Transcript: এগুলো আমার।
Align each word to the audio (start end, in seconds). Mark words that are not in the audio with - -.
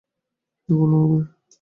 এগুলো 0.69 0.95
আমার। 1.03 1.23